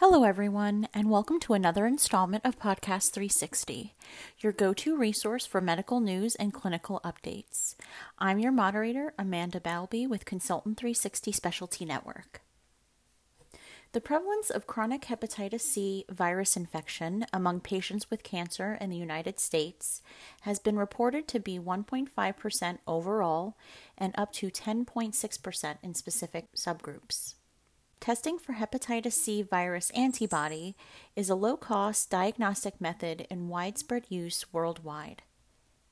Hello, 0.00 0.24
everyone, 0.24 0.88
and 0.94 1.10
welcome 1.10 1.38
to 1.40 1.52
another 1.52 1.86
installment 1.86 2.42
of 2.46 2.58
Podcast 2.58 3.10
360, 3.10 3.94
your 4.38 4.50
go 4.50 4.72
to 4.72 4.96
resource 4.96 5.44
for 5.44 5.60
medical 5.60 6.00
news 6.00 6.34
and 6.36 6.54
clinical 6.54 7.02
updates. 7.04 7.74
I'm 8.18 8.38
your 8.38 8.50
moderator, 8.50 9.12
Amanda 9.18 9.60
Balby, 9.60 10.06
with 10.06 10.24
Consultant 10.24 10.78
360 10.78 11.32
Specialty 11.32 11.84
Network. 11.84 12.40
The 13.92 14.00
prevalence 14.00 14.48
of 14.48 14.66
chronic 14.66 15.02
hepatitis 15.02 15.60
C 15.60 16.06
virus 16.08 16.56
infection 16.56 17.26
among 17.30 17.60
patients 17.60 18.10
with 18.10 18.22
cancer 18.22 18.78
in 18.80 18.88
the 18.88 18.96
United 18.96 19.38
States 19.38 20.00
has 20.40 20.58
been 20.58 20.78
reported 20.78 21.28
to 21.28 21.38
be 21.38 21.58
1.5% 21.58 22.78
overall 22.86 23.58
and 23.98 24.14
up 24.16 24.32
to 24.32 24.50
10.6% 24.50 25.76
in 25.82 25.92
specific 25.92 26.54
subgroups. 26.54 27.34
Testing 28.00 28.38
for 28.38 28.54
hepatitis 28.54 29.12
C 29.12 29.42
virus 29.42 29.90
antibody 29.90 30.74
is 31.14 31.28
a 31.28 31.34
low 31.34 31.58
cost 31.58 32.08
diagnostic 32.08 32.80
method 32.80 33.26
in 33.28 33.50
widespread 33.50 34.06
use 34.08 34.46
worldwide. 34.54 35.22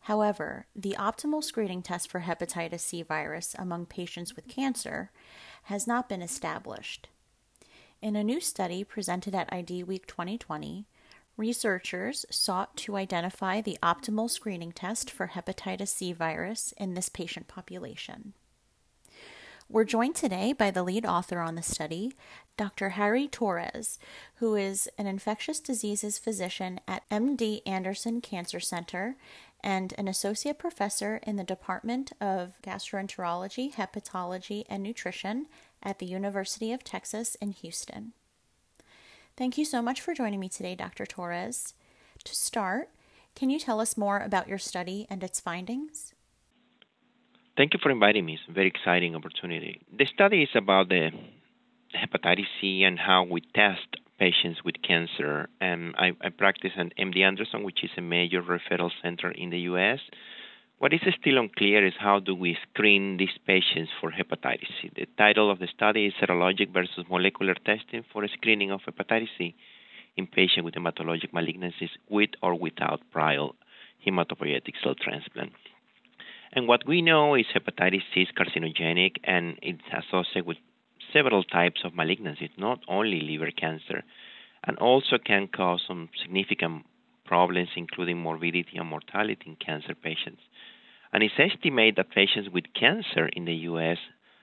However, 0.00 0.64
the 0.74 0.96
optimal 0.98 1.44
screening 1.44 1.82
test 1.82 2.10
for 2.10 2.20
hepatitis 2.20 2.80
C 2.80 3.02
virus 3.02 3.54
among 3.58 3.84
patients 3.84 4.34
with 4.34 4.48
cancer 4.48 5.10
has 5.64 5.86
not 5.86 6.08
been 6.08 6.22
established. 6.22 7.08
In 8.00 8.16
a 8.16 8.24
new 8.24 8.40
study 8.40 8.84
presented 8.84 9.34
at 9.34 9.52
ID 9.52 9.82
Week 9.82 10.06
2020, 10.06 10.86
researchers 11.36 12.24
sought 12.30 12.74
to 12.78 12.96
identify 12.96 13.60
the 13.60 13.76
optimal 13.82 14.30
screening 14.30 14.72
test 14.72 15.10
for 15.10 15.28
hepatitis 15.34 15.88
C 15.88 16.14
virus 16.14 16.72
in 16.78 16.94
this 16.94 17.10
patient 17.10 17.48
population. 17.48 18.32
We're 19.70 19.84
joined 19.84 20.14
today 20.14 20.54
by 20.54 20.70
the 20.70 20.82
lead 20.82 21.04
author 21.04 21.40
on 21.40 21.54
the 21.54 21.62
study, 21.62 22.14
Dr. 22.56 22.90
Harrys 22.90 23.28
Torres, 23.30 23.98
who 24.36 24.54
is 24.54 24.88
an 24.96 25.06
infectious 25.06 25.60
diseases 25.60 26.18
physician 26.18 26.80
at 26.88 27.06
MD 27.10 27.60
Anderson 27.66 28.22
Cancer 28.22 28.60
Center 28.60 29.16
and 29.62 29.92
an 29.98 30.08
associate 30.08 30.58
professor 30.58 31.20
in 31.22 31.36
the 31.36 31.44
Department 31.44 32.12
of 32.18 32.54
Gastroenterology, 32.62 33.74
Hepatology, 33.74 34.64
and 34.70 34.82
Nutrition 34.82 35.48
at 35.82 35.98
the 35.98 36.06
University 36.06 36.72
of 36.72 36.82
Texas 36.82 37.34
in 37.34 37.52
Houston. 37.52 38.14
Thank 39.36 39.58
you 39.58 39.66
so 39.66 39.82
much 39.82 40.00
for 40.00 40.14
joining 40.14 40.40
me 40.40 40.48
today, 40.48 40.76
Dr. 40.76 41.04
Torres. 41.04 41.74
To 42.24 42.34
start, 42.34 42.88
can 43.36 43.50
you 43.50 43.58
tell 43.58 43.80
us 43.80 43.98
more 43.98 44.20
about 44.20 44.48
your 44.48 44.56
study 44.56 45.06
and 45.10 45.22
its 45.22 45.40
findings? 45.40 46.14
Thank 47.58 47.74
you 47.74 47.80
for 47.82 47.90
inviting 47.90 48.24
me. 48.24 48.34
It's 48.34 48.42
a 48.48 48.52
very 48.52 48.68
exciting 48.68 49.16
opportunity. 49.16 49.80
The 49.92 50.06
study 50.06 50.44
is 50.44 50.48
about 50.54 50.90
the 50.90 51.10
hepatitis 51.92 52.46
C 52.60 52.84
and 52.84 52.96
how 52.96 53.24
we 53.24 53.40
test 53.52 53.96
patients 54.16 54.60
with 54.64 54.76
cancer. 54.86 55.48
And 55.60 55.92
I, 55.98 56.12
I 56.20 56.28
practice 56.28 56.70
at 56.78 56.96
MD 56.96 57.18
Anderson, 57.26 57.64
which 57.64 57.82
is 57.82 57.90
a 57.96 58.00
major 58.00 58.44
referral 58.44 58.92
center 59.02 59.32
in 59.32 59.50
the 59.50 59.58
U.S. 59.70 59.98
What 60.78 60.92
is 60.92 61.00
still 61.20 61.38
unclear 61.38 61.84
is 61.84 61.94
how 61.98 62.20
do 62.20 62.32
we 62.32 62.56
screen 62.70 63.16
these 63.16 63.36
patients 63.44 63.90
for 64.00 64.12
hepatitis 64.12 64.70
C. 64.80 64.92
The 64.94 65.06
title 65.18 65.50
of 65.50 65.58
the 65.58 65.66
study 65.66 66.06
is 66.06 66.14
Serologic 66.22 66.72
versus 66.72 67.06
Molecular 67.10 67.54
Testing 67.54 68.04
for 68.12 68.24
Screening 68.28 68.70
of 68.70 68.82
Hepatitis 68.82 69.30
C 69.36 69.56
in 70.16 70.28
patients 70.28 70.64
with 70.64 70.74
hematologic 70.74 71.32
malignancies 71.32 71.90
with 72.08 72.30
or 72.40 72.54
without 72.54 73.00
prior 73.10 73.48
hematopoietic 74.06 74.74
cell 74.80 74.94
transplant. 74.94 75.50
And 76.52 76.66
what 76.66 76.86
we 76.86 77.02
know 77.02 77.34
is 77.34 77.46
hepatitis 77.54 78.02
C 78.14 78.22
is 78.22 78.28
carcinogenic 78.36 79.16
and 79.24 79.58
it's 79.62 79.82
associated 79.92 80.46
with 80.46 80.56
several 81.12 81.44
types 81.44 81.82
of 81.84 81.92
malignancies, 81.92 82.50
not 82.56 82.80
only 82.88 83.20
liver 83.20 83.50
cancer, 83.50 84.02
and 84.64 84.76
also 84.78 85.18
can 85.18 85.48
cause 85.48 85.82
some 85.86 86.08
significant 86.22 86.84
problems, 87.24 87.68
including 87.76 88.18
morbidity 88.18 88.76
and 88.76 88.88
mortality 88.88 89.42
in 89.46 89.56
cancer 89.56 89.94
patients. 89.94 90.42
And 91.12 91.22
it's 91.22 91.34
estimated 91.38 91.96
that 91.96 92.10
patients 92.10 92.50
with 92.52 92.64
cancer 92.78 93.26
in 93.28 93.44
the 93.44 93.54
U.S. 93.70 93.98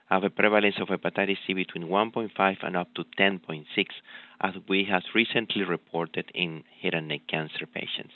have 0.08 0.24
a 0.24 0.30
prevalence 0.30 0.76
of 0.80 0.88
hepatitis 0.88 1.38
C 1.46 1.54
between 1.54 1.88
1.5 1.88 2.56
and 2.62 2.76
up 2.76 2.94
to 2.94 3.04
10.6, 3.18 3.64
as 4.40 4.54
we 4.68 4.84
have 4.84 5.02
recently 5.14 5.64
reported 5.64 6.30
in 6.34 6.64
head 6.80 6.94
and 6.94 7.08
neck 7.08 7.22
cancer 7.28 7.66
patients. 7.66 8.14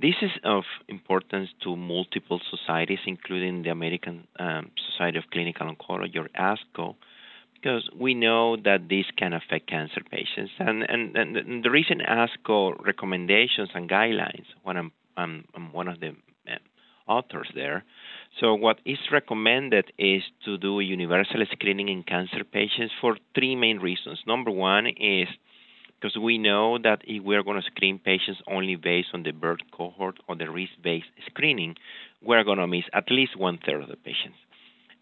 This 0.00 0.14
is 0.22 0.30
of 0.44 0.64
importance 0.88 1.50
to 1.62 1.76
multiple 1.76 2.40
societies, 2.50 3.00
including 3.06 3.62
the 3.64 3.68
American 3.70 4.26
um, 4.38 4.70
Society 4.90 5.18
of 5.18 5.24
Clinical 5.30 5.66
Oncology 5.70 6.16
or 6.16 6.28
ASCO, 6.38 6.94
because 7.52 7.86
we 7.94 8.14
know 8.14 8.56
that 8.56 8.88
this 8.88 9.04
can 9.18 9.34
affect 9.34 9.68
cancer 9.68 10.00
patients. 10.10 10.52
And, 10.58 10.84
and, 10.84 11.14
and 11.16 11.62
the 11.62 11.70
recent 11.70 12.00
ASCO 12.00 12.82
recommendations 12.82 13.68
and 13.74 13.90
guidelines, 13.90 14.46
when 14.62 14.78
I'm, 14.78 14.92
I'm, 15.18 15.44
I'm 15.54 15.70
one 15.70 15.88
of 15.88 16.00
the 16.00 16.16
uh, 16.48 16.56
authors 17.06 17.50
there. 17.54 17.84
So, 18.40 18.54
what 18.54 18.78
is 18.86 18.98
recommended 19.12 19.92
is 19.98 20.22
to 20.46 20.56
do 20.56 20.80
universal 20.80 21.44
screening 21.52 21.90
in 21.90 22.04
cancer 22.04 22.42
patients 22.44 22.94
for 23.02 23.18
three 23.34 23.54
main 23.54 23.80
reasons. 23.80 24.20
Number 24.26 24.50
one 24.50 24.86
is 24.86 25.28
because 26.00 26.16
we 26.16 26.38
know 26.38 26.78
that 26.78 27.02
if 27.04 27.22
we're 27.22 27.42
going 27.42 27.60
to 27.60 27.66
screen 27.66 27.98
patients 27.98 28.40
only 28.46 28.76
based 28.76 29.08
on 29.12 29.22
the 29.22 29.32
birth 29.32 29.60
cohort 29.70 30.16
or 30.28 30.36
the 30.36 30.50
risk-based 30.50 31.06
screening, 31.26 31.76
we're 32.22 32.44
going 32.44 32.58
to 32.58 32.66
miss 32.66 32.84
at 32.94 33.10
least 33.10 33.36
one 33.36 33.58
third 33.64 33.82
of 33.82 33.88
the 33.88 33.96
patients. 33.96 34.38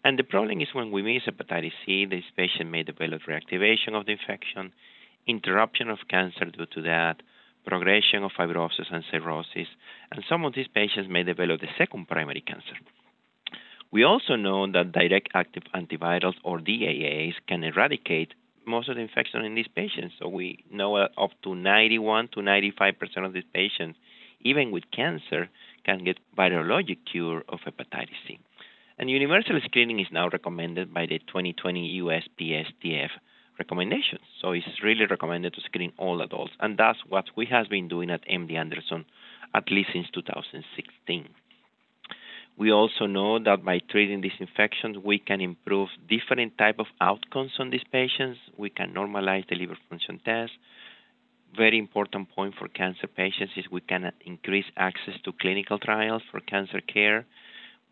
And 0.03 0.19
the 0.19 0.23
problem 0.23 0.61
is 0.61 0.67
when 0.73 0.91
we 0.91 1.01
miss 1.01 1.23
hepatitis 1.23 1.71
C, 1.85 2.05
this 2.05 2.23
patient 2.35 2.69
may 2.69 2.83
develop 2.83 3.21
reactivation 3.27 3.93
of 3.93 4.05
the 4.05 4.13
infection, 4.13 4.73
interruption 5.27 5.89
of 5.89 5.99
cancer 6.09 6.45
due 6.45 6.65
to 6.65 6.81
that, 6.83 7.21
progression 7.65 8.23
of 8.23 8.31
fibrosis 8.37 8.91
and 8.91 9.03
cirrhosis, 9.11 9.67
and 10.11 10.23
some 10.27 10.43
of 10.45 10.53
these 10.53 10.67
patients 10.67 11.09
may 11.09 11.23
develop 11.23 11.61
the 11.61 11.67
second 11.77 12.07
primary 12.07 12.41
cancer. 12.41 12.75
We 13.91 14.03
also 14.03 14.35
know 14.35 14.71
that 14.71 14.91
direct 14.91 15.29
active 15.33 15.63
antivirals 15.75 16.35
or 16.43 16.59
DAAs 16.59 17.33
can 17.47 17.63
eradicate 17.63 18.33
most 18.65 18.89
of 18.89 18.95
the 18.95 19.01
infection 19.01 19.43
in 19.43 19.55
these 19.55 19.67
patients. 19.75 20.15
So 20.19 20.27
we 20.27 20.63
know 20.71 20.97
that 20.97 21.11
up 21.17 21.31
to 21.43 21.55
91 21.55 22.29
to 22.33 22.41
95 22.41 22.99
percent 22.99 23.25
of 23.25 23.33
these 23.33 23.43
patients, 23.53 23.97
even 24.41 24.71
with 24.71 24.83
cancer, 24.95 25.49
can 25.85 26.03
get 26.03 26.17
virologic 26.37 26.99
cure 27.11 27.43
of 27.49 27.59
hepatitis 27.65 28.19
C. 28.27 28.39
And 28.97 29.09
universal 29.09 29.59
screening 29.63 29.99
is 29.99 30.07
now 30.11 30.29
recommended 30.29 30.93
by 30.93 31.05
the 31.05 31.19
2020 31.19 32.01
USPSTF 32.01 33.09
recommendations. 33.57 34.21
So 34.41 34.51
it's 34.51 34.83
really 34.83 35.05
recommended 35.05 35.53
to 35.53 35.61
screen 35.61 35.93
all 35.97 36.21
adults, 36.21 36.53
and 36.59 36.77
that's 36.77 36.99
what 37.07 37.25
we 37.35 37.45
have 37.47 37.69
been 37.69 37.87
doing 37.87 38.09
at 38.09 38.27
MD 38.27 38.55
Anderson 38.55 39.05
at 39.53 39.71
least 39.71 39.89
since 39.93 40.07
2016. 40.13 41.29
We 42.59 42.73
also 42.73 43.05
know 43.05 43.39
that 43.39 43.63
by 43.63 43.79
treating 43.89 44.19
these 44.19 44.37
infections, 44.37 44.97
we 44.97 45.17
can 45.17 45.39
improve 45.39 45.87
different 46.09 46.57
type 46.57 46.75
of 46.77 46.87
outcomes 46.99 47.53
on 47.57 47.69
these 47.69 47.85
patients. 47.89 48.37
We 48.57 48.69
can 48.69 48.93
normalize 48.93 49.47
the 49.47 49.55
liver 49.55 49.77
function 49.89 50.19
test. 50.25 50.51
Very 51.55 51.77
important 51.79 52.29
point 52.35 52.55
for 52.59 52.67
cancer 52.67 53.07
patients 53.07 53.53
is 53.55 53.63
we 53.71 53.79
can 53.79 54.11
increase 54.25 54.65
access 54.75 55.13
to 55.23 55.31
clinical 55.39 55.79
trials 55.79 56.21
for 56.29 56.41
cancer 56.41 56.81
care. 56.81 57.25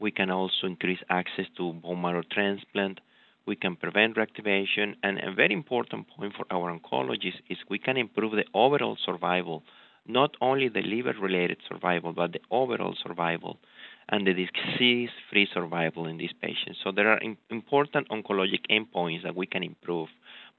We 0.02 0.12
can 0.12 0.30
also 0.30 0.68
increase 0.68 1.00
access 1.10 1.46
to 1.56 1.72
bone 1.72 2.02
marrow 2.02 2.24
transplant. 2.30 3.00
We 3.46 3.56
can 3.56 3.78
prevent 3.78 4.18
reactivation. 4.18 4.96
And 5.02 5.18
a 5.20 5.32
very 5.34 5.54
important 5.54 6.08
point 6.10 6.34
for 6.36 6.46
our 6.52 6.78
oncologists 6.78 7.40
is 7.50 7.58
we 7.70 7.80
can 7.80 7.96
improve 7.96 8.34
the 8.34 8.46
overall 8.54 8.98
survival, 9.06 9.64
not 10.06 10.36
only 10.42 10.68
the 10.68 10.82
liver 10.82 11.16
related 11.22 11.60
survival, 11.70 12.12
but 12.12 12.34
the 12.34 12.42
overall 12.52 12.96
survival 13.02 13.60
and 14.10 14.26
the 14.26 14.34
disease-free 14.34 15.48
survival 15.54 16.08
in 16.08 16.18
these 16.18 16.34
patients. 16.42 16.80
So 16.84 16.92
there 16.92 17.10
are 17.10 17.20
important 17.50 18.10
oncologic 18.10 18.62
endpoints 18.70 19.24
that 19.24 19.36
we 19.36 19.46
can 19.46 19.64
improve 19.64 20.10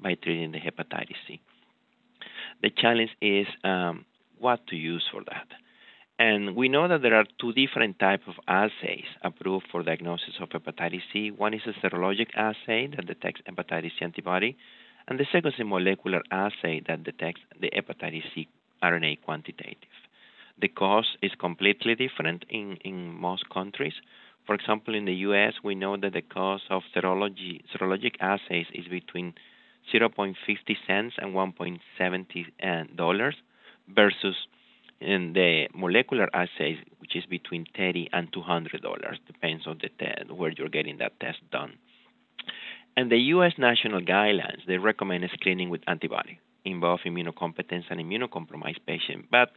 by 0.01 0.15
treating 0.15 0.53
the 0.53 0.59
hepatitis 0.59 1.17
C. 1.27 1.41
The 2.63 2.71
challenge 2.71 3.11
is 3.21 3.47
um, 3.65 4.05
what 4.39 4.67
to 4.69 4.77
use 4.77 5.05
for 5.11 5.23
that. 5.25 5.47
And 6.19 6.57
we 6.57 6.69
know 6.69 6.89
that 6.89 7.03
there 7.03 7.15
are 7.15 7.25
two 7.41 7.53
different 7.53 7.99
types 8.01 8.25
of 8.27 8.35
assays 8.49 9.05
approved 9.23 9.67
for 9.71 9.85
diagnosis 9.85 10.35
of 10.41 10.49
hepatitis 10.49 11.03
C. 11.13 11.31
One 11.31 11.55
is 11.55 11.63
a 11.67 11.87
serologic 11.87 12.35
assay 12.35 12.89
that 12.89 13.07
detects 13.07 13.41
hepatitis 13.49 13.93
C 13.99 14.03
antibody, 14.03 14.57
and 15.07 15.19
the 15.19 15.27
second 15.33 15.55
is 15.55 15.61
a 15.61 15.65
molecular 15.65 16.21
assay 16.31 16.83
that 16.89 17.05
detects 17.05 17.41
the 17.61 17.71
hepatitis 17.71 18.25
C 18.35 18.49
RNA 18.83 19.23
quantitative. 19.23 19.89
The 20.61 20.69
cost 20.69 21.09
is 21.23 21.33
completely 21.39 21.95
different 21.95 22.45
in, 22.51 22.77
in 22.85 23.15
most 23.15 23.49
countries. 23.51 23.95
For 24.47 24.55
example, 24.55 24.95
in 24.95 25.05
the 25.05 25.15
U.S., 25.29 25.55
we 25.63 25.75
know 25.75 25.97
that 25.97 26.15
the 26.15 26.23
cost 26.23 26.65
of 26.71 26.83
serology, 26.95 27.61
serologic 27.75 28.15
assays 28.21 28.67
is 28.73 28.89
between 28.89 29.35
0.50 29.95 30.35
cents 30.87 31.15
and 31.19 31.35
1.70 31.35 32.47
uh, 32.63 33.31
versus 33.95 34.37
in 35.01 35.33
the 35.33 35.69
molecular 35.75 36.29
assays, 36.35 36.79
which 36.99 37.15
is 37.15 37.25
between 37.27 37.65
30 37.77 38.09
and 38.13 38.33
200 38.33 38.83
dollars, 38.83 39.19
depends 39.27 39.67
on 39.67 39.79
the 39.81 39.89
te- 39.89 40.33
where 40.33 40.51
you're 40.51 40.69
getting 40.69 40.99
that 40.99 41.19
test 41.21 41.39
done. 41.53 41.75
And 42.97 43.13
the 43.13 43.19
U.S. 43.35 43.53
national 43.59 44.01
guidelines, 44.01 44.67
they 44.67 44.79
recommend 44.79 45.29
screening 45.33 45.71
with 45.71 45.83
antibody 45.87 46.41
in 46.65 46.81
both 46.81 47.01
immunocompetence 47.07 47.85
and 47.91 48.01
immunocompromised 48.01 48.81
patients. 48.87 49.29
But 49.31 49.51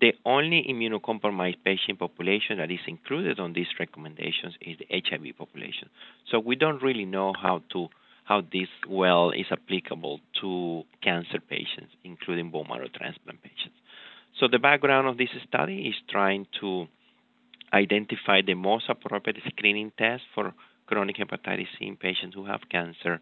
the 0.00 0.12
only 0.24 0.64
immunocompromised 0.68 1.62
patient 1.64 1.98
population 1.98 2.58
that 2.58 2.70
is 2.70 2.80
included 2.86 3.38
on 3.38 3.52
these 3.52 3.66
recommendations 3.78 4.54
is 4.60 4.76
the 4.78 4.86
HIV 4.90 5.36
population. 5.36 5.88
So 6.30 6.38
we 6.38 6.56
don't 6.56 6.82
really 6.82 7.04
know 7.04 7.32
how 7.40 7.62
to 7.72 7.88
how 8.24 8.40
this 8.40 8.68
well 8.88 9.30
is 9.30 9.46
applicable 9.50 10.20
to 10.40 10.84
cancer 11.02 11.40
patients, 11.40 11.92
including 12.04 12.50
bone 12.50 12.66
marrow 12.68 12.86
transplant 12.94 13.42
patients. 13.42 13.74
So 14.38 14.46
the 14.48 14.60
background 14.60 15.08
of 15.08 15.18
this 15.18 15.28
study 15.48 15.88
is 15.88 15.94
trying 16.08 16.46
to 16.60 16.86
identify 17.72 18.42
the 18.42 18.54
most 18.54 18.84
appropriate 18.88 19.38
screening 19.48 19.92
test 19.98 20.22
for 20.34 20.54
chronic 20.86 21.16
hepatitis 21.16 21.66
C 21.78 21.86
in 21.86 21.96
patients 21.96 22.34
who 22.34 22.46
have 22.46 22.60
cancer, 22.70 23.20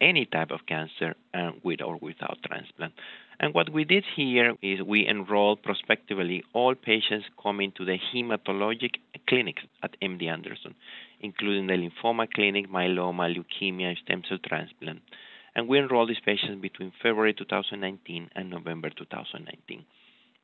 any 0.00 0.26
type 0.26 0.50
of 0.50 0.60
cancer, 0.66 1.14
uh, 1.34 1.52
with 1.62 1.80
or 1.82 1.96
without 2.00 2.38
transplant. 2.44 2.92
And 3.42 3.54
what 3.54 3.72
we 3.72 3.84
did 3.84 4.04
here 4.16 4.54
is 4.60 4.82
we 4.82 5.08
enrolled 5.08 5.62
prospectively 5.62 6.44
all 6.52 6.74
patients 6.74 7.24
coming 7.42 7.72
to 7.78 7.86
the 7.86 7.96
hematologic 8.12 8.96
clinics 9.26 9.62
at 9.82 9.98
MD 10.02 10.28
Anderson, 10.28 10.74
including 11.20 11.66
the 11.66 11.72
lymphoma 11.72 12.30
clinic, 12.30 12.70
myeloma, 12.70 13.34
leukemia, 13.34 13.88
and 13.88 13.98
stem 14.04 14.22
cell 14.28 14.36
transplant. 14.46 15.00
And 15.56 15.68
we 15.68 15.78
enrolled 15.78 16.10
these 16.10 16.20
patients 16.22 16.60
between 16.60 16.92
February 17.02 17.32
2019 17.32 18.28
and 18.36 18.50
November 18.50 18.90
2019. 18.90 19.86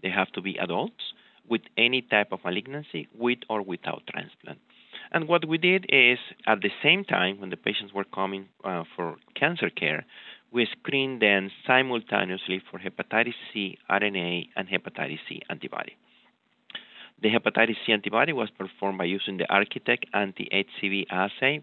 They 0.03 0.09
have 0.09 0.33
to 0.33 0.41
be 0.41 0.57
adults 0.57 1.13
with 1.47 1.61
any 1.77 2.01
type 2.01 2.33
of 2.33 2.41
malignancy, 2.45 3.09
with 3.15 3.41
or 3.51 3.61
without 3.61 4.05
transplant. 4.11 4.59
And 5.13 5.29
what 5.29 5.47
we 5.47 5.59
did 5.59 5.87
is, 5.91 6.19
at 6.47 6.63
the 6.63 6.71
same 6.83 7.05
time, 7.05 7.41
when 7.41 7.51
the 7.51 7.57
patients 7.57 7.93
were 7.93 8.05
coming 8.05 8.49
uh, 8.65 8.85
for 8.97 9.17
cancer 9.39 9.71
care, 9.71 10.05
we 10.57 10.67
screened 10.79 11.21
them 11.21 11.51
simultaneously 11.67 12.63
for 12.71 12.79
hepatitis 12.81 13.35
C 13.53 13.77
RNA 13.91 14.49
and 14.57 14.67
hepatitis 14.67 15.19
C 15.29 15.43
antibody. 15.51 15.95
The 17.23 17.29
hepatitis 17.29 17.77
C 17.85 17.93
antibody 17.93 18.33
was 18.33 18.49
performed 18.57 18.97
by 18.97 19.05
using 19.05 19.37
the 19.37 19.47
Architect 19.53 20.07
anti-HCV 20.15 21.09
assay 21.11 21.63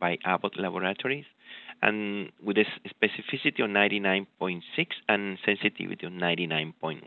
by 0.00 0.16
Abbott 0.24 0.58
Laboratories 0.58 1.26
and 1.82 2.32
with 2.42 2.56
a 2.56 2.64
specificity 2.88 3.62
of 3.62 3.68
99.6 3.68 4.62
and 5.10 5.38
sensitivity 5.44 6.06
of 6.06 6.12
99.1. 6.14 7.02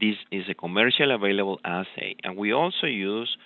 This 0.00 0.16
is 0.30 0.44
a 0.48 0.54
commercial 0.54 1.10
available 1.14 1.60
assay, 1.62 2.16
and 2.24 2.38
we 2.38 2.54
also 2.54 2.86
use 2.86 3.36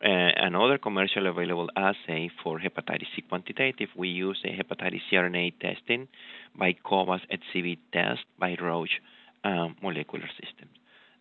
another 0.00 0.78
commercial 0.78 1.26
available 1.26 1.68
assay 1.76 2.30
for 2.42 2.58
hepatitis 2.58 3.06
C 3.14 3.22
quantitative. 3.28 3.88
We 3.96 4.08
use 4.08 4.40
a 4.44 4.48
hepatitis 4.48 5.00
C 5.10 5.16
RNA 5.16 5.54
testing 5.60 6.08
by 6.56 6.74
cobas 6.84 7.20
HCV 7.32 7.78
test 7.92 8.20
by 8.38 8.56
Roche 8.60 9.00
um, 9.44 9.76
Molecular 9.82 10.28
Systems. 10.40 10.72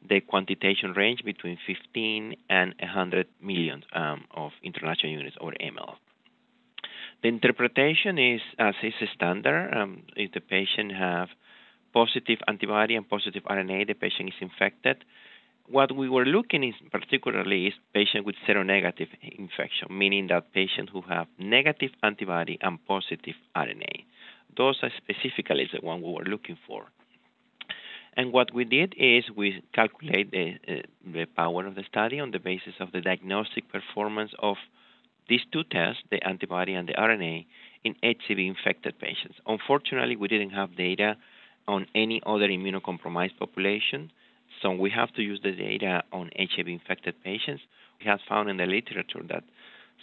The 0.07 0.21
quantitation 0.21 0.94
range 0.94 1.24
between 1.24 1.57
15 1.65 2.36
and 2.50 2.75
100 2.80 3.27
million 3.42 3.83
um, 3.94 4.25
of 4.36 4.51
international 4.63 5.12
units 5.12 5.36
or 5.42 5.53
ml. 5.53 5.95
The 7.24 7.30
interpretation 7.30 8.19
is 8.19 8.42
as 8.60 8.75
is 8.83 8.94
standard. 9.15 9.74
Um, 9.75 10.03
if 10.15 10.31
the 10.33 10.39
patient 10.39 10.94
have 10.94 11.30
positive 11.94 12.39
antibody 12.48 12.95
and 12.95 13.10
positive 13.10 13.44
RNA, 13.44 13.88
the 13.88 13.95
patient 13.95 14.30
is 14.30 14.36
infected. 14.39 15.03
What 15.69 15.96
we 15.96 16.08
were 16.08 16.25
looking 16.25 16.64
is 16.64 16.75
particularly 16.92 17.68
is 17.68 17.74
patients 17.94 18.25
with 18.25 18.36
seronegative 18.48 19.10
infection, 19.22 19.90
meaning 19.92 20.28
that 20.28 20.54
patients 20.54 20.92
who 20.94 21.02
have 21.02 21.28
negative 21.38 21.92
antibody 22.02 22.58
and 22.62 22.80
positive 22.86 23.36
RNA. 23.54 24.06
Those 24.56 24.78
are 24.81 24.92
specifically 24.96 25.69
the 25.72 25.86
one 25.86 26.02
we 26.02 26.12
were 26.14 26.24
looking 26.24 26.58
for. 26.66 26.86
And 28.16 28.31
what 28.31 28.54
we 28.54 28.64
did 28.64 28.96
is 28.98 29.25
we 29.36 29.62
calculate 29.74 30.31
the, 30.31 30.56
uh, 30.68 30.74
the 31.06 31.25
power 31.25 31.68
of 31.68 31.75
the 31.75 31.84
study 31.84 32.20
on 32.20 32.31
the 32.31 32.40
basis 32.40 32.74
of 32.80 32.92
the 32.92 33.02
diagnostic 33.02 33.70
performance 33.70 34.31
of 34.40 34.56
these 35.30 35.42
two 35.52 35.63
tests, 35.63 36.02
the 36.10 36.25
antibody 36.25 36.74
and 36.74 36.88
the 36.88 36.94
RNA, 36.94 37.46
in 37.84 37.94
HCV 38.04 38.48
infected 38.48 38.98
patients. 39.00 39.36
Unfortunately, 39.46 40.16
we 40.16 40.30
didn't 40.30 40.52
have 40.52 40.75
data 40.78 41.18
on 41.68 41.86
any 41.94 42.22
other 42.25 42.48
immunocompromised 42.48 43.38
population, 43.38 44.12
so 44.62 44.71
we 44.71 44.89
have 44.89 45.13
to 45.13 45.21
use 45.21 45.39
the 45.44 45.51
data 45.51 46.04
on 46.12 46.31
HIV 46.38 46.68
infected 46.68 47.15
patients. 47.24 47.62
We 48.00 48.06
have 48.07 48.19
found 48.27 48.50
in 48.50 48.57
the 48.57 48.65
literature 48.65 49.21
that 49.30 49.44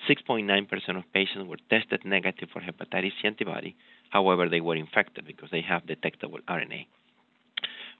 6.9% 0.09 0.97
of 0.97 1.05
patients 1.13 1.49
were 1.49 1.59
tested 1.71 2.05
negative 2.05 2.49
for 2.53 2.61
hepatitis 2.61 3.13
C 3.21 3.27
antibody. 3.27 3.77
However, 4.11 4.49
they 4.49 4.61
were 4.61 4.77
infected 4.77 5.27
because 5.27 5.51
they 5.51 5.63
have 5.63 5.87
detectable 5.87 6.39
RNA. 6.49 6.87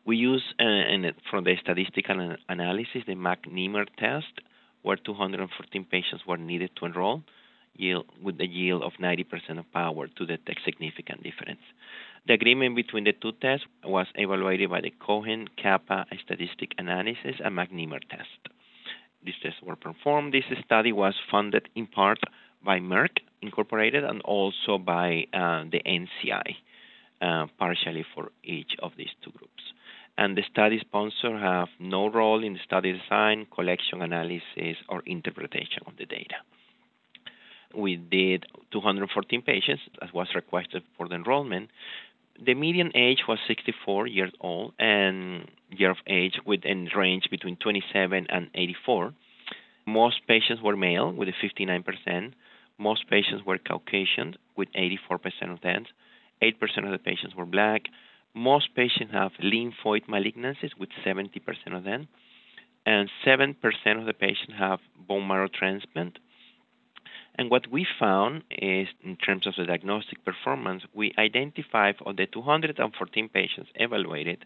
We 0.07 0.17
use 0.17 0.43
uh, 0.61 0.65
in, 0.65 1.11
from 1.31 1.45
the 1.45 1.57
statistical 1.61 2.37
analysis 2.49 3.03
the 3.07 3.15
McNemar 3.15 3.87
test, 3.99 4.41
where 4.83 4.97
214 4.97 5.85
patients 5.91 6.23
were 6.27 6.37
needed 6.37 6.71
to 6.77 6.85
enroll, 6.85 7.23
yield, 7.75 8.05
with 8.23 8.39
a 8.41 8.47
yield 8.47 8.83
of 8.83 8.93
90% 9.01 9.59
of 9.59 9.73
power 9.73 10.07
to 10.09 10.27
detect 10.27 10.61
significant 10.65 11.23
difference. 11.23 11.63
The 12.27 12.33
agreement 12.33 12.75
between 12.75 13.05
the 13.05 13.13
two 13.13 13.33
tests 13.33 13.67
was 13.85 14.07
evaluated 14.15 14.71
by 14.71 14.81
the 14.81 14.95
Cohen 14.99 15.47
Kappa 15.63 16.07
statistic 16.25 16.73
analysis 16.79 17.37
and 17.45 17.55
McNemar 17.55 18.01
test. 18.09 18.41
These 19.23 19.35
tests 19.43 19.61
were 19.63 19.77
performed. 19.77 20.33
This 20.33 20.45
study 20.65 20.91
was 20.91 21.15
funded 21.31 21.69
in 21.75 21.87
part 21.87 22.19
by 22.65 22.81
Merck 22.81 23.19
Incorporated 23.43 24.05
and 24.05 24.23
also 24.23 24.79
by 24.79 25.27
uh, 25.35 25.65
the 25.71 25.83
NCI, 25.85 26.57
uh, 27.21 27.47
partially 27.59 28.07
for 28.15 28.31
each 28.43 28.73
of 28.79 28.93
these 28.97 29.13
two 29.23 29.31
groups. 29.33 29.63
And 30.17 30.35
the 30.35 30.45
study 30.51 30.79
sponsor 30.81 31.37
have 31.37 31.69
no 31.79 32.09
role 32.09 32.43
in 32.43 32.55
the 32.55 32.61
study 32.65 32.93
design, 32.93 33.47
collection 33.55 34.01
analysis, 34.01 34.79
or 34.89 35.03
interpretation 35.05 35.83
of 35.87 35.99
the 35.99 36.07
data. 36.07 36.37
We 37.77 37.97
did 37.97 38.47
214 38.71 39.43
patients, 39.43 39.83
as 40.01 40.13
was 40.15 40.29
requested 40.35 40.85
for 40.97 41.09
the 41.09 41.17
enrollment, 41.17 41.69
the 42.43 42.55
median 42.55 42.91
age 42.95 43.23
was 43.29 43.39
64 43.47 44.07
years 44.07 44.33
old 44.41 44.75
and 44.79 45.49
year 45.71 45.91
of 45.91 45.99
age 46.07 46.35
with 46.47 46.61
within 46.61 46.89
range 46.97 47.29
between 47.31 47.57
27 47.57 48.27
and 48.29 48.51
84. 48.55 49.15
Most 49.87 50.27
patients 50.27 50.63
were 50.63 50.77
male 50.77 51.13
with 51.13 51.29
59%. 51.43 52.33
Most 52.79 53.09
patients 53.09 53.45
were 53.45 53.59
Caucasian 53.59 54.35
with 54.57 54.69
84% 54.73 55.53
of 55.53 55.61
them. 55.61 55.85
8% 56.43 56.53
of 56.85 56.91
the 56.91 56.99
patients 56.99 57.35
were 57.35 57.47
black. 57.47 57.83
Most 58.35 58.75
patients 58.75 59.13
have 59.13 59.33
lymphoid 59.43 60.07
malignancies 60.09 60.71
with 60.79 60.89
70% 61.07 61.41
of 61.73 61.85
them. 61.85 62.09
And 62.87 63.09
7% 63.25 63.55
of 63.99 64.07
the 64.07 64.13
patients 64.13 64.55
have 64.59 64.81
bone 65.09 65.27
marrow 65.27 65.49
transplant 65.49 66.19
and 67.37 67.51
what 67.51 67.71
we 67.71 67.87
found 67.99 68.45
is, 68.51 68.89
in 69.03 69.17
terms 69.17 69.47
of 69.47 69.55
the 69.57 69.65
diagnostic 69.65 70.25
performance, 70.25 70.85
we 70.95 71.13
identified 71.19 71.97
of 72.07 72.17
the 72.17 72.27
214 72.27 73.29
patients 73.29 73.71
evaluated, 73.75 74.45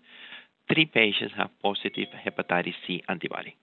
three 0.73 0.87
patients 0.87 1.35
have 1.37 1.50
positive 1.62 2.09
hepatitis 2.26 2.75
C 2.87 3.02
antibody, 3.09 3.57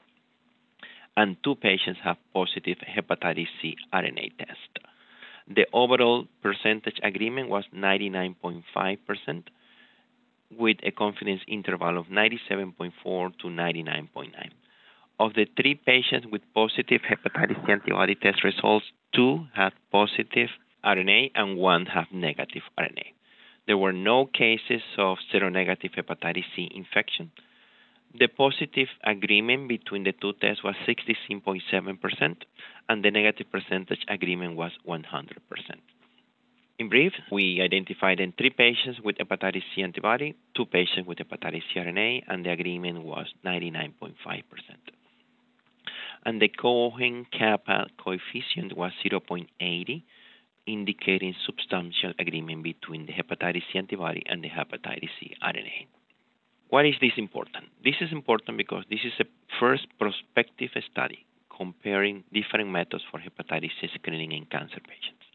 and 1.18 1.38
two 1.44 1.56
patients 1.56 2.00
have 2.04 2.18
positive 2.34 2.78
hepatitis 2.80 3.48
C 3.62 3.76
RNA 3.94 4.38
test. 4.38 4.80
The 5.48 5.68
overall 5.74 6.26
percentage 6.42 7.00
agreement 7.04 7.50
was 7.50 7.66
99.5%, 7.76 9.44
with 10.52 10.78
a 10.84 10.92
confidence 10.92 11.42
interval 11.48 11.98
of 11.98 12.06
97.4 12.08 13.38
to 13.40 13.48
99.9. 13.48 14.52
Of 15.18 15.34
the 15.34 15.48
three 15.56 15.76
patients 15.76 16.28
with 16.30 16.42
positive 16.54 17.02
hepatitis 17.10 17.66
C 17.66 17.72
antibody 17.72 18.16
test 18.16 18.44
results, 18.44 18.86
two 19.14 19.48
had 19.54 19.72
positive 19.90 20.50
RNA 20.84 21.32
and 21.36 21.58
one 21.58 21.86
had 21.86 22.12
negative 22.12 22.64
RNA. 22.78 23.14
There 23.66 23.78
were 23.78 23.94
no 23.94 24.26
cases 24.26 24.82
of 24.98 25.18
seronegative 25.34 25.96
hepatitis 25.96 26.44
C 26.54 26.70
infection. 26.76 27.32
The 28.14 28.28
positive 28.28 28.90
agreement 29.06 29.70
between 29.70 30.04
the 30.04 30.12
two 30.12 30.34
tests 30.34 30.64
was 30.66 30.76
66.7%, 30.86 32.36
and 32.90 33.04
the 33.04 33.12
negative 33.12 33.50
percentage 33.50 34.04
agreement 34.10 34.58
was 34.58 34.72
100%. 34.86 35.02
In 36.78 36.90
brief, 36.90 37.14
we 37.32 37.62
identified 37.62 38.20
in 38.20 38.34
three 38.34 38.50
patients 38.50 39.00
with 39.02 39.18
hepatitis 39.18 39.64
C 39.74 39.82
antibody, 39.82 40.36
two 40.58 40.66
patients 40.66 41.08
with 41.08 41.20
hepatitis 41.20 41.64
C 41.74 41.80
RNA, 41.80 42.24
and 42.28 42.46
the 42.46 42.52
agreement 42.52 43.02
was 43.02 43.28
99.5% 43.46 44.12
and 46.26 46.42
the 46.42 46.50
Cohen 46.50 47.26
kappa 47.32 47.88
coefficient 48.04 48.76
was 48.76 48.92
0.80, 49.06 50.04
indicating 50.66 51.36
substantial 51.46 52.14
agreement 52.20 52.64
between 52.64 53.06
the 53.06 53.14
hepatitis 53.14 53.64
C 53.72 53.78
antibody 53.78 54.24
and 54.26 54.44
the 54.44 54.50
hepatitis 54.50 55.10
C 55.20 55.36
RNA. 55.44 55.88
Why 56.70 56.86
is 56.86 56.96
this 57.00 57.14
important? 57.18 57.66
This 57.84 57.96
is 58.02 58.12
important 58.12 58.58
because 58.58 58.84
this 58.90 59.02
is 59.06 59.14
a 59.20 59.26
first 59.60 59.86
prospective 60.00 60.72
study 60.92 61.26
comparing 61.56 62.24
different 62.34 62.70
methods 62.70 63.04
for 63.10 63.20
hepatitis 63.20 63.72
C 63.80 63.88
screening 63.94 64.32
in 64.32 64.46
cancer 64.46 64.82
patients. 64.82 65.26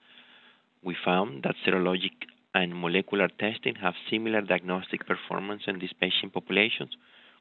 we 0.82 0.96
found 1.04 1.42
that 1.42 1.54
serologic 1.66 2.16
and 2.54 2.80
molecular 2.80 3.28
testing 3.28 3.74
have 3.76 3.94
similar 4.10 4.40
diagnostic 4.40 5.06
performance 5.06 5.62
in 5.66 5.78
these 5.78 5.92
patient 6.00 6.32
populations. 6.32 6.90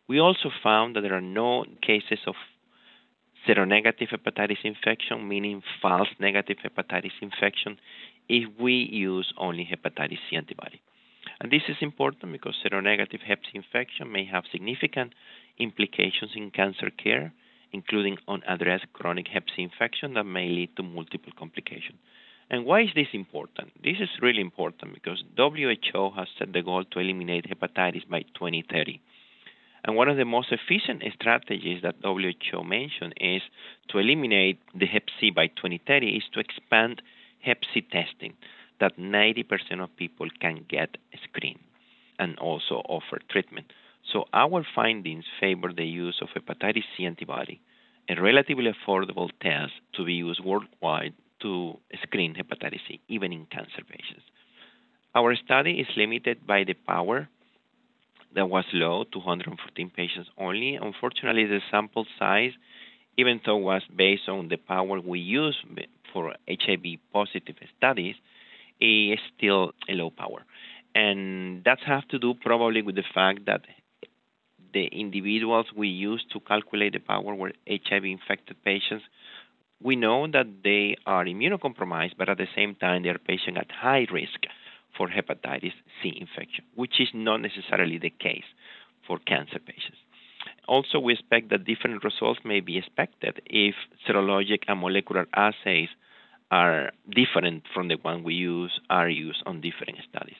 We 0.07 0.19
also 0.19 0.49
found 0.63 0.95
that 0.95 1.01
there 1.01 1.13
are 1.15 1.21
no 1.21 1.65
cases 1.81 2.19
of 2.27 2.35
seronegative 3.47 4.09
hepatitis 4.09 4.63
infection, 4.63 5.27
meaning 5.27 5.61
false 5.81 6.09
negative 6.19 6.57
hepatitis 6.63 7.11
infection, 7.21 7.77
if 8.27 8.47
we 8.59 8.73
use 8.91 9.33
only 9.37 9.65
hepatitis 9.65 10.19
C 10.29 10.35
antibody. 10.35 10.81
And 11.41 11.51
this 11.51 11.63
is 11.67 11.77
important 11.81 12.31
because 12.31 12.55
seronegative 12.63 13.21
hep 13.21 13.39
C 13.45 13.51
infection 13.55 14.11
may 14.11 14.25
have 14.25 14.43
significant 14.51 15.13
implications 15.57 16.31
in 16.35 16.51
cancer 16.51 16.89
care, 16.89 17.33
including 17.71 18.17
unaddressed 18.27 18.91
chronic 18.93 19.27
hep 19.27 19.45
C 19.55 19.63
infection 19.63 20.13
that 20.15 20.25
may 20.25 20.49
lead 20.49 20.75
to 20.75 20.83
multiple 20.83 21.31
complications. 21.37 21.99
And 22.49 22.65
why 22.65 22.81
is 22.81 22.89
this 22.95 23.07
important? 23.13 23.71
This 23.83 23.97
is 23.99 24.09
really 24.21 24.41
important 24.41 24.95
because 24.95 25.23
WHO 25.37 26.11
has 26.15 26.27
set 26.37 26.51
the 26.51 26.63
goal 26.63 26.83
to 26.83 26.99
eliminate 26.99 27.45
hepatitis 27.47 28.09
by 28.09 28.23
2030. 28.33 28.99
And 29.83 29.95
one 29.95 30.09
of 30.09 30.17
the 30.17 30.25
most 30.25 30.51
efficient 30.51 31.03
strategies 31.13 31.81
that 31.83 31.95
WHO 32.03 32.63
mentioned 32.63 33.13
is 33.19 33.41
to 33.89 33.99
eliminate 33.99 34.59
the 34.75 34.85
Hep 34.85 35.03
C 35.19 35.29
by 35.31 35.47
2030 35.47 36.07
is 36.17 36.23
to 36.33 36.39
expand 36.39 37.01
Hep 37.41 37.59
C 37.73 37.81
testing 37.81 38.33
that 38.79 38.97
90% 38.97 39.81
of 39.81 39.95
people 39.95 40.27
can 40.39 40.65
get 40.69 40.97
screened 41.23 41.59
and 42.17 42.37
also 42.39 42.81
offer 42.87 43.19
treatment. 43.29 43.67
So 44.11 44.25
our 44.33 44.65
findings 44.75 45.25
favor 45.39 45.71
the 45.73 45.85
use 45.85 46.21
of 46.21 46.29
hepatitis 46.29 46.83
C 46.97 47.05
antibody, 47.05 47.61
a 48.09 48.21
relatively 48.21 48.71
affordable 48.71 49.29
test 49.41 49.73
to 49.95 50.05
be 50.05 50.13
used 50.13 50.43
worldwide 50.43 51.13
to 51.41 51.77
screen 52.03 52.35
hepatitis 52.35 52.81
C, 52.87 52.99
even 53.07 53.31
in 53.31 53.45
cancer 53.45 53.83
patients. 53.87 54.23
Our 55.15 55.35
study 55.35 55.79
is 55.79 55.87
limited 55.95 56.45
by 56.45 56.63
the 56.63 56.73
power 56.73 57.29
that 58.35 58.49
was 58.49 58.65
low, 58.73 59.05
214 59.11 59.91
patients 59.95 60.29
only. 60.37 60.75
Unfortunately, 60.75 61.45
the 61.45 61.59
sample 61.71 62.05
size, 62.17 62.51
even 63.17 63.41
though 63.45 63.57
it 63.57 63.63
was 63.63 63.81
based 63.95 64.29
on 64.29 64.49
the 64.49 64.57
power 64.57 64.99
we 64.99 65.19
use 65.19 65.57
for 66.13 66.35
HIV 66.47 66.99
positive 67.11 67.55
studies, 67.77 68.15
is 68.79 69.19
still 69.35 69.71
a 69.89 69.93
low 69.93 70.09
power. 70.09 70.45
And 70.95 71.63
that 71.65 71.79
has 71.85 72.03
to 72.11 72.19
do 72.19 72.33
probably 72.33 72.81
with 72.81 72.95
the 72.95 73.03
fact 73.13 73.45
that 73.45 73.61
the 74.73 74.85
individuals 74.85 75.67
we 75.75 75.87
used 75.87 76.31
to 76.31 76.39
calculate 76.39 76.93
the 76.93 76.99
power 76.99 77.33
were 77.35 77.51
HIV 77.67 78.05
infected 78.05 78.63
patients. 78.63 79.03
We 79.81 79.95
know 79.95 80.27
that 80.27 80.47
they 80.63 80.97
are 81.05 81.25
immunocompromised, 81.25 82.13
but 82.17 82.29
at 82.29 82.37
the 82.37 82.47
same 82.55 82.75
time, 82.75 83.03
they 83.03 83.09
are 83.09 83.17
patients 83.17 83.57
at 83.57 83.71
high 83.71 84.05
risk 84.11 84.45
for 84.97 85.07
hepatitis 85.07 85.73
C 86.01 86.17
infection, 86.19 86.65
which 86.75 86.99
is 86.99 87.09
not 87.13 87.41
necessarily 87.41 87.97
the 87.97 88.09
case 88.09 88.49
for 89.07 89.17
cancer 89.19 89.59
patients. 89.59 89.97
Also, 90.67 90.99
we 90.99 91.13
expect 91.13 91.49
that 91.49 91.65
different 91.65 92.03
results 92.03 92.39
may 92.45 92.59
be 92.59 92.77
expected 92.77 93.41
if 93.45 93.75
serologic 94.07 94.63
and 94.67 94.79
molecular 94.79 95.27
assays 95.33 95.89
are 96.51 96.91
different 97.09 97.63
from 97.73 97.87
the 97.87 97.97
one 98.01 98.23
we 98.23 98.33
use 98.33 98.79
are 98.89 99.09
used 99.09 99.43
on 99.45 99.61
different 99.61 99.97
studies. 100.09 100.37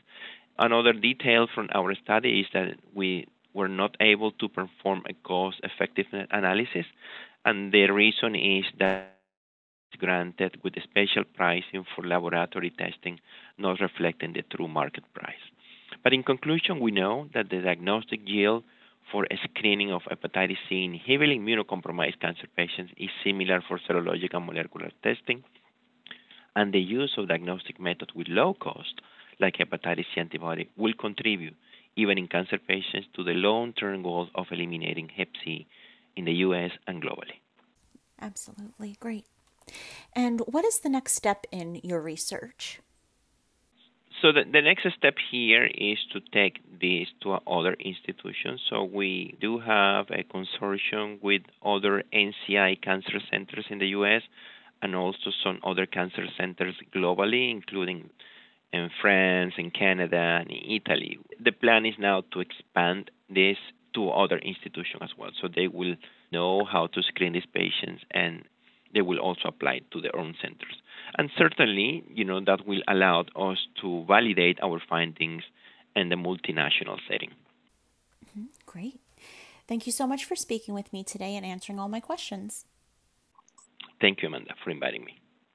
Another 0.57 0.93
detail 0.93 1.47
from 1.53 1.69
our 1.73 1.95
study 1.95 2.41
is 2.41 2.47
that 2.53 2.75
we 2.93 3.27
were 3.53 3.67
not 3.67 3.95
able 3.99 4.31
to 4.33 4.47
perform 4.49 5.03
a 5.07 5.13
cost 5.13 5.59
effectiveness 5.63 6.27
analysis, 6.31 6.85
and 7.45 7.71
the 7.71 7.87
reason 7.89 8.35
is 8.35 8.65
that 8.79 9.18
granted 9.97 10.59
with 10.63 10.73
special 10.83 11.23
pricing 11.23 11.85
for 11.95 12.05
laboratory 12.05 12.71
testing, 12.71 13.19
not 13.57 13.79
reflecting 13.79 14.33
the 14.33 14.43
true 14.43 14.67
market 14.67 15.03
price. 15.13 15.45
But 16.03 16.13
in 16.13 16.23
conclusion, 16.23 16.79
we 16.79 16.91
know 16.91 17.27
that 17.33 17.49
the 17.49 17.61
diagnostic 17.61 18.21
yield 18.25 18.63
for 19.11 19.25
screening 19.43 19.91
of 19.91 20.03
hepatitis 20.03 20.57
C 20.67 20.83
in 20.83 20.93
heavily 20.93 21.39
immunocompromised 21.39 22.19
cancer 22.19 22.47
patients 22.55 22.93
is 22.97 23.09
similar 23.23 23.61
for 23.67 23.79
serologic 23.79 24.33
and 24.33 24.45
molecular 24.45 24.91
testing, 25.03 25.43
and 26.55 26.73
the 26.73 26.79
use 26.79 27.13
of 27.17 27.27
diagnostic 27.27 27.79
methods 27.79 28.13
with 28.15 28.27
low 28.27 28.53
cost, 28.53 29.01
like 29.39 29.57
hepatitis 29.57 30.05
C 30.13 30.21
antibody, 30.21 30.69
will 30.77 30.93
contribute, 30.93 31.55
even 31.95 32.17
in 32.17 32.27
cancer 32.27 32.59
patients, 32.59 33.07
to 33.15 33.23
the 33.23 33.33
long-term 33.33 34.03
goal 34.03 34.27
of 34.35 34.45
eliminating 34.51 35.09
Hep 35.09 35.29
C 35.43 35.67
in 36.15 36.25
the 36.25 36.33
U.S. 36.33 36.71
and 36.87 37.01
globally. 37.01 37.39
Absolutely. 38.21 38.95
Great. 38.99 39.25
And 40.13 40.41
what 40.47 40.65
is 40.65 40.79
the 40.79 40.89
next 40.89 41.13
step 41.13 41.45
in 41.51 41.79
your 41.83 42.01
research? 42.01 42.79
So 44.21 44.33
the, 44.33 44.43
the 44.43 44.61
next 44.61 44.85
step 44.97 45.15
here 45.31 45.65
is 45.65 45.97
to 46.11 46.19
take 46.33 46.59
this 46.81 47.07
to 47.21 47.33
other 47.47 47.73
institutions. 47.73 48.61
So 48.69 48.83
we 48.83 49.37
do 49.39 49.59
have 49.59 50.07
a 50.09 50.23
consortium 50.23 51.21
with 51.21 51.43
other 51.63 52.03
NCI 52.13 52.81
cancer 52.81 53.19
centers 53.31 53.65
in 53.69 53.79
the 53.79 53.87
U.S. 53.99 54.21
and 54.81 54.95
also 54.95 55.31
some 55.43 55.59
other 55.63 55.85
cancer 55.85 56.25
centers 56.37 56.75
globally, 56.93 57.49
including 57.49 58.09
in 58.73 58.89
France, 59.01 59.53
in 59.57 59.71
Canada, 59.71 60.41
and 60.41 60.51
in 60.51 60.81
Italy. 60.81 61.17
The 61.41 61.51
plan 61.51 61.85
is 61.85 61.95
now 61.97 62.23
to 62.33 62.41
expand 62.41 63.11
this 63.29 63.57
to 63.95 64.09
other 64.09 64.37
institutions 64.37 65.01
as 65.01 65.09
well, 65.17 65.31
so 65.41 65.47
they 65.47 65.67
will 65.67 65.95
know 66.31 66.65
how 66.65 66.87
to 66.87 67.01
screen 67.01 67.33
these 67.33 67.47
patients 67.53 68.03
and 68.11 68.43
they 68.93 69.01
will 69.01 69.19
also 69.19 69.47
apply 69.47 69.81
to 69.91 70.01
their 70.01 70.15
own 70.15 70.35
centers. 70.41 70.81
And 71.17 71.29
certainly, 71.37 72.03
you 72.13 72.23
know, 72.23 72.39
that 72.45 72.67
will 72.67 72.81
allow 72.87 73.21
us 73.35 73.57
to 73.81 74.05
validate 74.07 74.59
our 74.61 74.81
findings 74.89 75.43
in 75.95 76.09
the 76.09 76.15
multinational 76.15 76.97
setting. 77.09 77.31
Mm-hmm. 78.25 78.45
Great. 78.65 78.99
Thank 79.67 79.85
you 79.85 79.91
so 79.91 80.07
much 80.07 80.25
for 80.25 80.35
speaking 80.35 80.73
with 80.73 80.91
me 80.91 81.03
today 81.03 81.35
and 81.35 81.45
answering 81.45 81.79
all 81.79 81.89
my 81.89 81.99
questions. 81.99 82.65
Thank 84.01 84.21
you, 84.21 84.27
Amanda, 84.27 84.55
for 84.63 84.71
inviting 84.71 85.03
me. 85.03 85.19